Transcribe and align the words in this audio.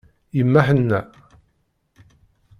Yemma 0.37 0.61
ḥenna. 0.67 1.01